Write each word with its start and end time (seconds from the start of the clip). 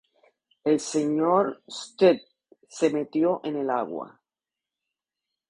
El 0.63 0.79
Sr. 0.79 1.59
Stead 1.69 2.17
se 2.67 2.89
metió 2.89 3.39
en 3.43 3.57
el 3.57 3.69
agua. 3.69 4.19